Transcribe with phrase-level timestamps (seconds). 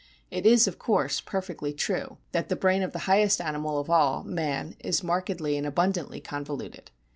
[0.31, 3.19] It is, of course, perfectly true that the brain of the 78 A BOOK OF
[3.19, 6.89] WHALES highest animal of all, man, is markedly and abund antly convoluted.